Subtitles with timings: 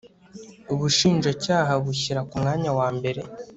[0.73, 3.21] Ubushinjacyaha bushyira ku mwanya wa mbere